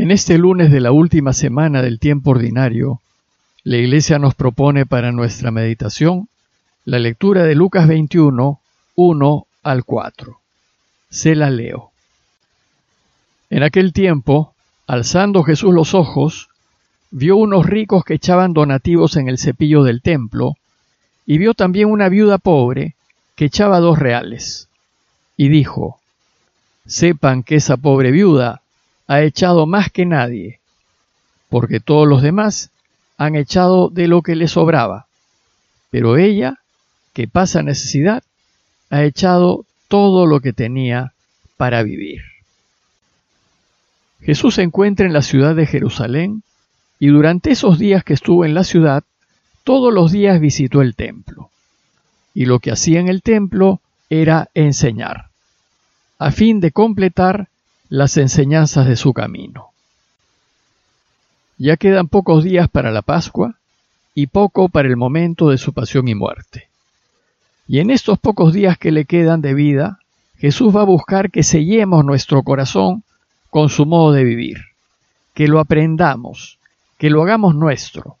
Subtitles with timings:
[0.00, 3.00] En este lunes de la última semana del tiempo ordinario,
[3.64, 6.28] la Iglesia nos propone para nuestra meditación
[6.84, 8.60] la lectura de Lucas 21,
[8.94, 10.40] 1 al 4.
[11.10, 11.90] Se la leo.
[13.50, 14.54] En aquel tiempo,
[14.86, 16.48] alzando Jesús los ojos,
[17.10, 20.54] vio unos ricos que echaban donativos en el cepillo del templo,
[21.26, 22.94] y vio también una viuda pobre
[23.34, 24.68] que echaba dos reales.
[25.36, 25.98] Y dijo,
[26.86, 28.62] Sepan que esa pobre viuda
[29.08, 30.60] ha echado más que nadie,
[31.48, 32.70] porque todos los demás
[33.16, 35.06] han echado de lo que le sobraba,
[35.90, 36.58] pero ella,
[37.14, 38.22] que pasa necesidad,
[38.90, 41.14] ha echado todo lo que tenía
[41.56, 42.22] para vivir.
[44.20, 46.42] Jesús se encuentra en la ciudad de Jerusalén
[46.98, 49.04] y durante esos días que estuvo en la ciudad,
[49.64, 51.50] todos los días visitó el templo.
[52.34, 53.80] Y lo que hacía en el templo
[54.10, 55.28] era enseñar,
[56.18, 57.48] a fin de completar
[57.88, 59.68] las enseñanzas de su camino.
[61.56, 63.54] Ya quedan pocos días para la Pascua
[64.14, 66.68] y poco para el momento de su pasión y muerte.
[67.66, 70.00] Y en estos pocos días que le quedan de vida,
[70.38, 73.02] Jesús va a buscar que sellemos nuestro corazón
[73.50, 74.58] con su modo de vivir,
[75.34, 76.58] que lo aprendamos,
[76.98, 78.16] que lo hagamos nuestro,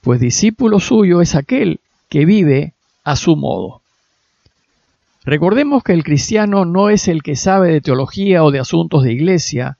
[0.00, 2.74] pues discípulo suyo es aquel que vive
[3.04, 3.81] a su modo.
[5.24, 9.12] Recordemos que el cristiano no es el que sabe de teología o de asuntos de
[9.12, 9.78] iglesia,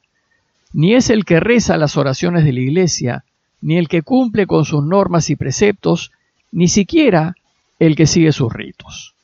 [0.72, 3.24] ni es el que reza las oraciones de la iglesia,
[3.60, 6.12] ni el que cumple con sus normas y preceptos,
[6.52, 7.34] ni siquiera
[7.78, 9.14] el que sigue sus ritos.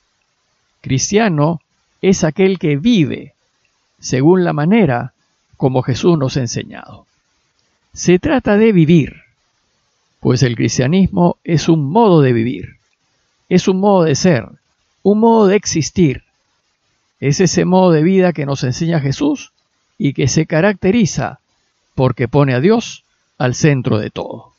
[0.81, 1.61] Cristiano
[2.03, 3.35] es aquel que vive
[4.01, 5.13] según la manera
[5.57, 7.07] como Jesús nos ha enseñado.
[7.93, 9.23] Se trata de vivir,
[10.21, 12.77] pues el cristianismo es un modo de vivir,
[13.49, 14.49] es un modo de ser,
[15.03, 16.25] un modo de existir.
[17.21, 19.53] Es ese modo de vida que nos enseña Jesús
[19.97, 21.41] y que se caracteriza
[21.95, 23.05] porque pone a Dios
[23.39, 24.53] al centro de todo.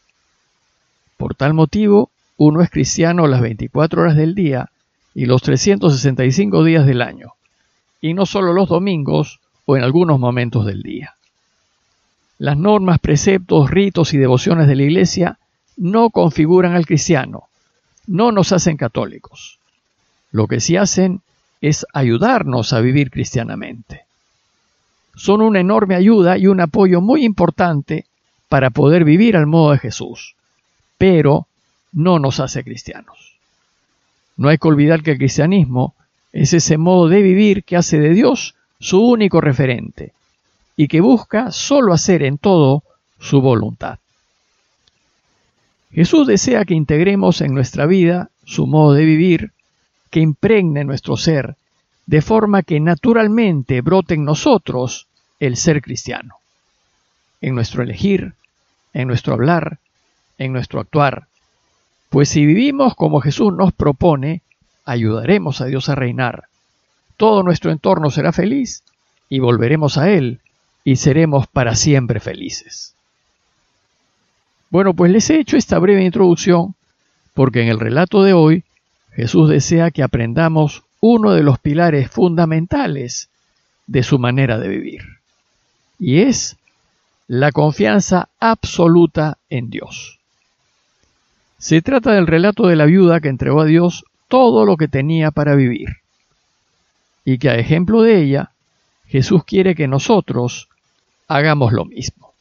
[1.18, 4.70] Por tal motivo, uno es cristiano las 24 horas del día
[5.14, 7.34] y los 365 días del año,
[8.02, 11.16] y no solo los domingos o en algunos momentos del día.
[12.38, 15.38] Las normas, preceptos, ritos y devociones de la Iglesia
[15.76, 17.50] no configuran al cristiano,
[18.08, 19.59] no nos hacen católicos.
[20.32, 21.22] Lo que sí hacen
[21.62, 24.04] es ayudarnos a vivir cristianamente.
[25.16, 28.06] Son una enorme ayuda y un apoyo muy importante
[28.48, 30.36] para poder vivir al modo de Jesús,
[30.98, 31.48] pero
[31.92, 33.36] no nos hace cristianos.
[34.38, 35.94] No hay que olvidar que el cristianismo
[36.32, 40.14] es ese modo de vivir que hace de Dios su único referente,
[40.78, 42.84] y que busca solo hacer en todo
[43.20, 44.00] su voluntad.
[45.92, 49.52] Jesús desea que integremos en nuestra vida su modo de vivir,
[50.10, 51.56] que impregne nuestro ser,
[52.06, 55.08] de forma que naturalmente brote en nosotros
[55.40, 56.36] el ser cristiano,
[57.42, 58.34] en nuestro elegir,
[58.94, 59.78] en nuestro hablar,
[60.38, 61.28] en nuestro actuar,
[62.10, 64.42] pues si vivimos como Jesús nos propone,
[64.86, 66.46] ayudaremos a Dios a reinar,
[67.18, 68.84] todo nuestro entorno será feliz
[69.30, 70.40] y volveremos a Él
[70.84, 72.96] y seremos para siempre felices.
[74.72, 76.76] Bueno, pues les he hecho esta breve introducción
[77.34, 78.64] porque en el relato de hoy
[79.20, 83.28] Jesús desea que aprendamos uno de los pilares fundamentales
[83.86, 85.02] de su manera de vivir,
[86.00, 86.56] y es
[87.28, 90.20] la confianza absoluta en Dios.
[91.58, 95.32] Se trata del relato de la viuda que entregó a Dios todo lo que tenía
[95.32, 95.98] para vivir
[97.26, 98.52] y que a ejemplo de ella,
[99.06, 100.70] Jesús quiere que nosotros
[101.28, 102.32] hagamos lo mismo.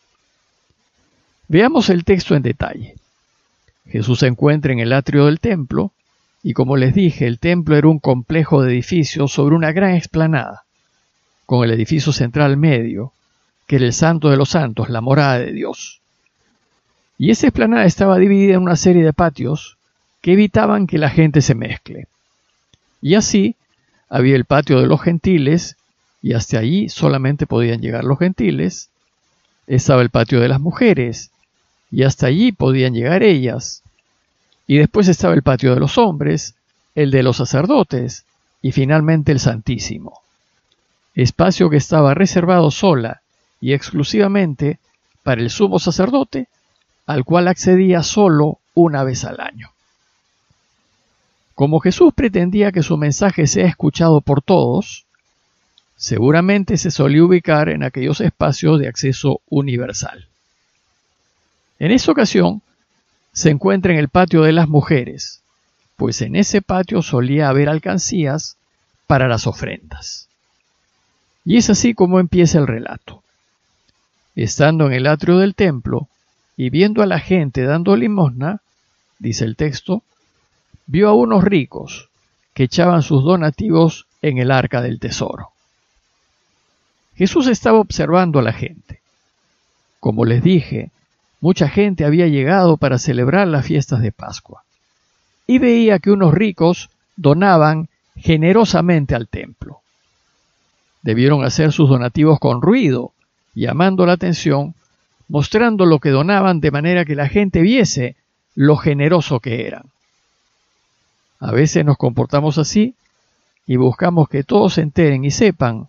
[1.49, 2.95] Veamos el texto en detalle.
[3.89, 5.91] Jesús se encuentra en el atrio del templo,
[6.43, 10.65] y como les dije, el templo era un complejo de edificios sobre una gran explanada,
[11.47, 13.13] con el edificio central medio,
[13.67, 16.01] que era el santo de los santos, la morada de Dios.
[17.19, 19.77] Y esa explanada estaba dividida en una serie de patios
[20.21, 22.07] que evitaban que la gente se mezcle.
[23.03, 23.57] Y así
[24.09, 25.77] había el patio de los gentiles,
[26.23, 28.91] y hasta allí solamente podían llegar los gentiles.
[29.67, 31.31] Estaba el patio de las mujeres,
[31.91, 33.83] y hasta allí podían llegar ellas.
[34.69, 36.55] Y después estaba el patio de los hombres,
[36.95, 38.27] el de los sacerdotes,
[38.61, 40.21] y finalmente el Santísimo.
[41.15, 43.23] Espacio que estaba reservado sola
[43.63, 44.79] y exclusivamente
[45.23, 46.49] para el sumo sacerdote,
[47.07, 49.71] al cual accedía solo una vez al año.
[51.55, 55.07] Como Jesús pretendía que su mensaje sea escuchado por todos,
[55.97, 60.29] seguramente se solía ubicar en aquellos espacios de acceso universal.
[61.79, 62.61] En esa ocasión,
[63.33, 65.43] se encuentra en el patio de las mujeres,
[65.97, 68.57] pues en ese patio solía haber alcancías
[69.07, 70.29] para las ofrendas.
[71.45, 73.23] Y es así como empieza el relato.
[74.37, 76.09] Estando en el atrio del templo
[76.57, 78.61] y viendo a la gente dando limosna,
[79.19, 80.03] dice el texto,
[80.87, 82.09] vio a unos ricos
[82.55, 85.51] que echaban sus donativos en el arca del tesoro.
[87.17, 89.01] Jesús estaba observando a la gente.
[90.01, 90.91] Como les dije,
[91.41, 94.63] mucha gente había llegado para celebrar las fiestas de Pascua.
[95.47, 99.81] Y veía que unos ricos donaban generosamente al templo.
[101.03, 103.13] Debieron hacer sus donativos con ruido,
[103.55, 104.75] llamando la atención,
[105.29, 108.17] mostrando lo que donaban de manera que la gente viese
[108.55, 109.85] lo generoso que eran.
[111.41, 112.95] A veces nos comportamos así
[113.67, 115.89] y buscamos que todos se enteren y sepan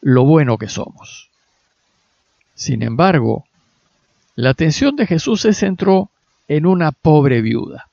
[0.00, 1.28] lo bueno que somos.
[2.54, 3.44] Sin embargo,
[4.36, 6.10] la atención de Jesús se centró
[6.46, 7.88] en una pobre viuda.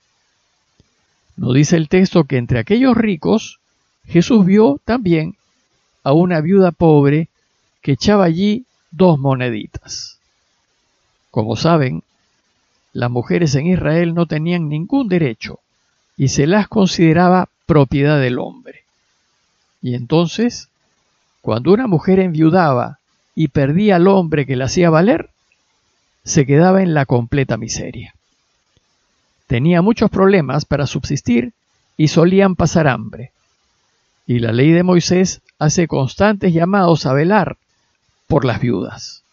[1.38, 3.60] No dice el texto que entre aquellos ricos
[4.06, 5.36] Jesús vio también
[6.04, 7.30] a una viuda pobre
[7.81, 10.19] que echaba allí dos moneditas.
[11.31, 12.04] Como saben,
[12.92, 15.60] las mujeres en Israel no tenían ningún derecho
[16.18, 18.84] y se las consideraba propiedad del hombre.
[19.81, 20.68] Y entonces,
[21.42, 23.00] cuando una mujer enviudaba
[23.34, 25.33] y perdía al hombre que la hacía valer,
[26.24, 28.14] se quedaba en la completa miseria.
[29.48, 31.54] Tenía muchos problemas para subsistir
[31.98, 33.31] y solían pasar hambre.
[34.25, 37.58] Y la ley de Moisés hace constantes llamados a velar
[38.28, 39.24] por las viudas,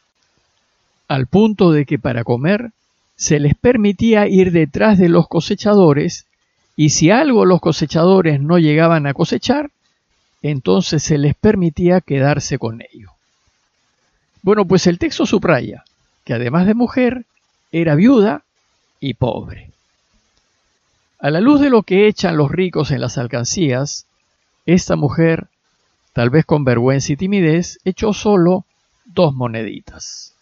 [1.06, 2.72] al punto de que para comer
[3.16, 6.26] se les permitía ir detrás de los cosechadores
[6.74, 9.70] y si algo los cosechadores no llegaban a cosechar,
[10.42, 13.10] entonces se les permitía quedarse con ello.
[14.42, 15.84] Bueno, pues el texto subraya
[16.30, 17.24] que además de mujer,
[17.72, 18.44] era viuda
[19.00, 19.72] y pobre.
[21.18, 24.06] A la luz de lo que echan los ricos en las alcancías,
[24.64, 25.48] esta mujer,
[26.12, 28.64] tal vez con vergüenza y timidez, echó solo
[29.06, 30.36] dos moneditas.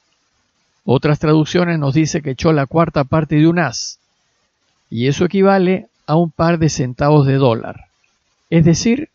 [0.85, 3.99] Otras traducciones nos dice que echó la cuarta parte de un as,
[4.91, 7.87] y eso equivale a un par de centavos de dólar,
[8.51, 9.09] es decir,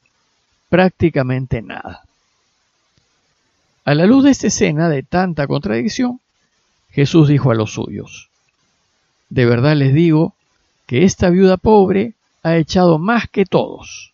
[0.69, 2.01] prácticamente nada.
[3.85, 6.19] A la luz de esta escena de tanta contradicción,
[6.93, 8.29] Jesús dijo a los suyos,
[9.29, 10.35] De verdad les digo
[10.85, 12.13] que esta viuda pobre
[12.43, 14.13] ha echado más que todos.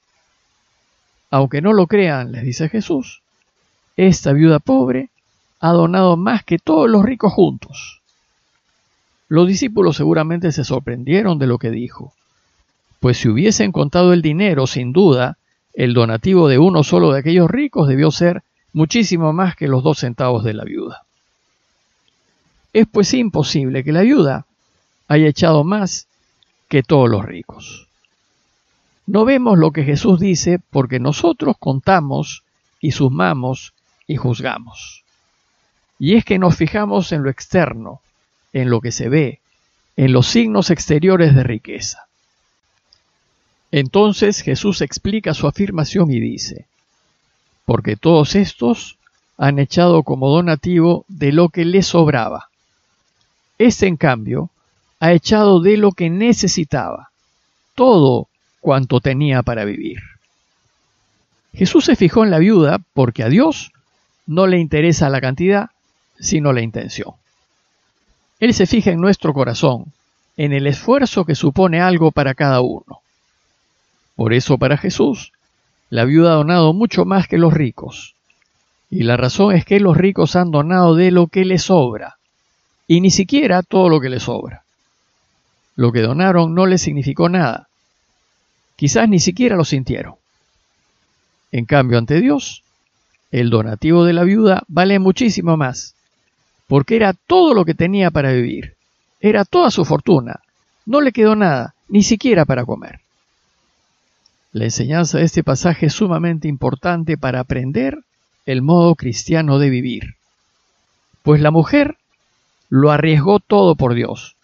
[1.30, 3.22] Aunque no lo crean, les dice Jesús,
[3.98, 5.10] esta viuda pobre
[5.60, 8.02] ha donado más que todos los ricos juntos.
[9.28, 12.14] Los discípulos seguramente se sorprendieron de lo que dijo,
[13.02, 15.38] pues si hubiesen contado el dinero, sin duda,
[15.74, 18.42] el donativo de uno solo de aquellos ricos debió ser
[18.72, 21.04] muchísimo más que los dos centavos de la viuda.
[22.74, 24.46] Es pues imposible que la viuda
[25.08, 26.08] haya echado más
[26.68, 27.88] que todos los ricos.
[29.08, 32.44] No vemos lo que Jesús dice porque nosotros contamos
[32.80, 33.74] y sumamos
[34.08, 35.04] y juzgamos.
[35.98, 38.02] Y es que nos fijamos en lo externo,
[38.54, 39.40] en lo que se ve,
[39.98, 42.08] en los signos exteriores de riqueza.
[43.72, 46.68] Entonces Jesús explica su afirmación y dice,
[47.66, 48.98] porque todos estos
[49.38, 52.49] han echado como donativo de lo que les sobraba.
[53.60, 54.50] Este, en cambio,
[55.02, 57.10] ha echado de lo que necesitaba,
[57.76, 58.28] todo
[58.62, 60.00] cuanto tenía para vivir.
[61.54, 63.72] Jesús se fijó en la viuda porque a Dios
[64.26, 65.72] no le interesa la cantidad,
[66.20, 67.12] sino la intención.
[68.40, 69.88] Él se fija en nuestro corazón,
[70.38, 73.02] en el esfuerzo que supone algo para cada uno.
[74.16, 75.34] Por eso para Jesús,
[75.90, 78.16] la viuda ha donado mucho más que los ricos.
[78.90, 82.19] Y la razón es que los ricos han donado de lo que les sobra,
[82.90, 84.64] y ni siquiera todo lo que les sobra.
[85.76, 87.70] Lo que donaron no les significó nada.
[88.76, 90.16] Quizás ni siquiera lo sintieron.
[91.52, 92.64] En cambio, ante Dios,
[93.32, 95.94] el donativo de la viuda vale muchísimo más,
[96.68, 98.74] porque era todo lo que tenía para vivir,
[99.22, 100.40] era toda su fortuna,
[100.88, 103.02] no le quedó nada, ni siquiera para comer.
[104.52, 108.00] La enseñanza de este pasaje es sumamente importante para aprender
[108.48, 110.16] el modo cristiano de vivir.
[111.22, 112.00] Pues la mujer
[112.70, 114.36] lo arriesgó todo por Dios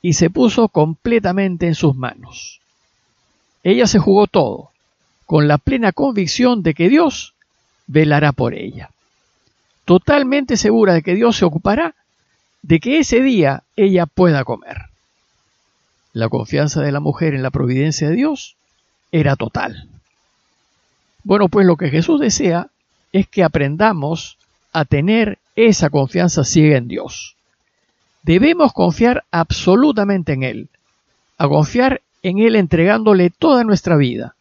[0.00, 2.60] y se puso completamente en sus manos.
[3.62, 4.70] Ella se jugó todo,
[5.26, 7.34] con la plena convicción de que Dios
[7.86, 8.90] velará por ella.
[9.84, 11.94] Totalmente segura de que Dios se ocupará
[12.62, 14.88] de que ese día ella pueda comer.
[16.12, 18.56] La confianza de la mujer en la providencia de Dios
[19.10, 19.88] era total.
[21.24, 22.68] Bueno, pues lo que Jesús desea
[23.12, 24.38] es que aprendamos
[24.72, 27.36] a tener esa confianza ciega en Dios.
[28.22, 30.68] Debemos confiar absolutamente en Él,
[31.38, 34.36] a confiar en Él entregándole toda nuestra vida,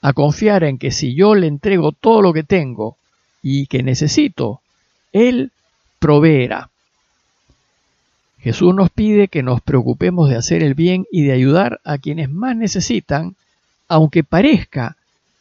[0.00, 2.96] a confiar en que si yo le entrego todo lo que tengo
[3.42, 4.60] y que necesito,
[5.12, 5.52] Él
[6.00, 6.70] proveerá.
[8.40, 12.30] Jesús nos pide que nos preocupemos de hacer el bien y de ayudar a quienes
[12.30, 13.36] más necesitan,
[13.88, 14.96] aunque parezca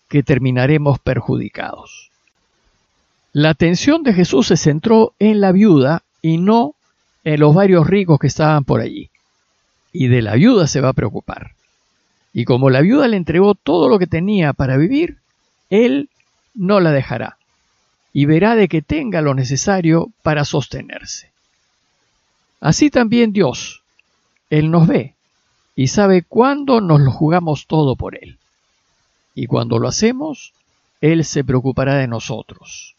[0.07, 2.12] que terminaremos perjudicados.
[3.34, 6.75] La atención de Jesús se centró en la viuda y no
[7.25, 9.10] en los varios ricos que estaban por allí.
[9.91, 11.51] Y de la viuda se va a preocupar.
[12.34, 15.17] Y como la viuda le entregó todo lo que tenía para vivir,
[15.70, 16.10] él
[16.53, 17.38] no la dejará
[18.13, 21.32] y verá de que tenga lo necesario para sostenerse.
[22.62, 23.82] Así también Dios,
[24.50, 25.13] Él nos ve
[25.75, 28.38] y sabe cuándo nos lo jugamos todo por Él.
[29.34, 30.53] Y cuando lo hacemos,
[31.01, 32.96] Él se preocupará de nosotros.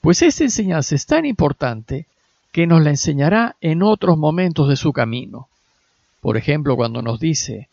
[0.00, 2.06] Pues esta enseñanza es tan importante
[2.52, 5.48] que nos la enseñará en otros momentos de su camino.
[6.20, 7.68] Por ejemplo, cuando nos dice,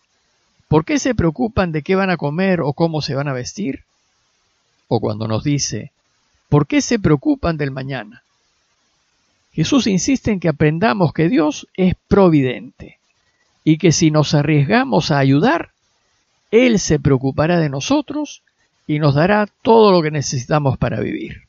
[0.67, 3.83] ¿por qué se preocupan de qué van a comer o cómo se van a vestir?
[4.87, 5.91] O cuando nos dice,
[6.49, 8.23] ¿por qué se preocupan del mañana?
[9.51, 12.99] Jesús insiste en que aprendamos que Dios es providente
[13.63, 15.71] y que si nos arriesgamos a ayudar,
[16.51, 18.43] Él se preocupará de nosotros
[18.85, 21.46] y nos dará todo lo que necesitamos para vivir.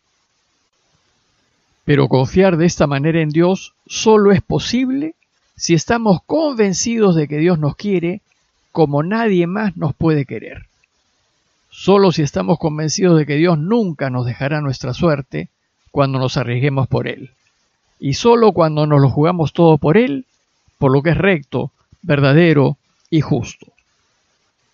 [1.88, 5.14] Pero confiar de esta manera en Dios solo es posible
[5.57, 8.21] si estamos convencidos de que Dios nos quiere
[8.73, 10.66] como nadie más nos puede querer.
[11.71, 15.49] Solo si estamos convencidos de que Dios nunca nos dejará nuestra suerte
[15.90, 17.30] cuando nos arriesguemos por Él.
[17.99, 20.26] Y solo cuando nos lo jugamos todo por Él,
[20.76, 21.71] por lo que es recto,
[22.02, 22.76] verdadero
[23.09, 23.66] y justo.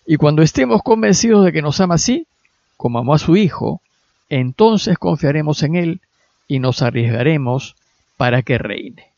[0.05, 2.27] Y cuando estemos convencidos de que nos ama así,
[2.75, 3.79] como amó a su Hijo,
[4.27, 6.01] entonces confiaremos en Él
[6.47, 7.75] y nos arriesgaremos
[8.17, 9.09] para que reine.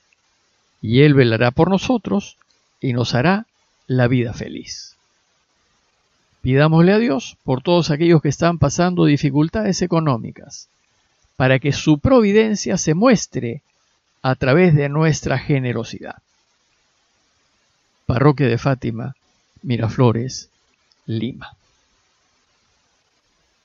[0.82, 2.38] Y Él velará por nosotros
[2.80, 3.46] y nos hará
[3.88, 4.96] la vida feliz.
[6.42, 10.70] Pidámosle a Dios por todos aquellos que están pasando dificultades económicas,
[11.36, 13.62] para que su providencia se muestre
[14.22, 16.16] a través de nuestra generosidad.
[18.06, 19.16] Parroquia de Fátima,
[19.62, 20.50] Miraflores,
[21.06, 21.58] Lima.